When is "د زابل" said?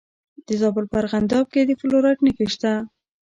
0.47-0.85